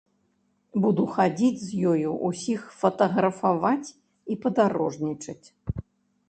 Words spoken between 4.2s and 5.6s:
і падарожнічаць.